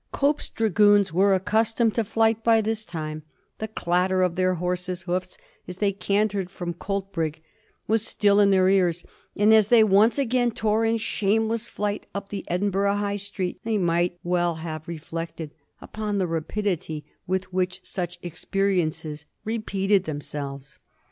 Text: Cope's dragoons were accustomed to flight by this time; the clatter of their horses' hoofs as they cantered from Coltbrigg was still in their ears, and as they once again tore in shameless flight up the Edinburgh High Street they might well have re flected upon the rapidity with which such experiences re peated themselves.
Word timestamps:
Cope's 0.11 0.49
dragoons 0.49 1.13
were 1.13 1.31
accustomed 1.35 1.93
to 1.93 2.03
flight 2.03 2.43
by 2.43 2.59
this 2.59 2.85
time; 2.85 3.21
the 3.59 3.67
clatter 3.67 4.23
of 4.23 4.35
their 4.35 4.55
horses' 4.55 5.03
hoofs 5.03 5.37
as 5.67 5.77
they 5.77 5.91
cantered 5.91 6.49
from 6.49 6.73
Coltbrigg 6.73 7.39
was 7.87 8.03
still 8.03 8.39
in 8.39 8.49
their 8.49 8.67
ears, 8.67 9.05
and 9.35 9.53
as 9.53 9.67
they 9.67 9.83
once 9.83 10.17
again 10.17 10.49
tore 10.49 10.85
in 10.85 10.97
shameless 10.97 11.67
flight 11.67 12.07
up 12.15 12.29
the 12.29 12.43
Edinburgh 12.47 12.95
High 12.95 13.17
Street 13.17 13.59
they 13.63 13.77
might 13.77 14.17
well 14.23 14.55
have 14.55 14.87
re 14.87 14.97
flected 14.97 15.51
upon 15.81 16.17
the 16.17 16.25
rapidity 16.25 17.05
with 17.27 17.53
which 17.53 17.85
such 17.85 18.17
experiences 18.23 19.27
re 19.45 19.59
peated 19.59 20.05
themselves. 20.05 20.79